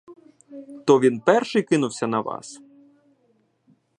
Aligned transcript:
То 0.85 0.99
він 0.99 1.19
перший 1.19 1.63
кинувся 1.63 2.07
на 2.07 2.21
вас? 2.21 2.61